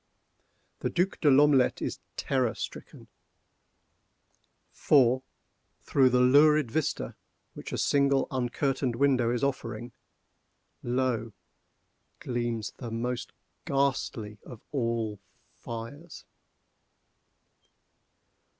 [0.79, 3.07] _The Duc De L'Omelette is terror stricken;
[4.71, 5.21] for,
[5.83, 7.13] through the lurid vista
[7.53, 9.91] which a single uncurtained window is affording,
[10.81, 11.33] lo!
[12.17, 13.31] gleams the most
[13.65, 15.19] ghastly of all
[15.51, 16.25] fires!